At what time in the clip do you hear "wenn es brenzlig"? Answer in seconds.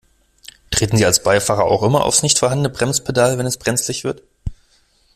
3.37-4.03